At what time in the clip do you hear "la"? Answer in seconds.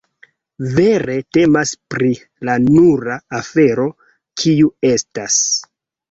2.49-2.55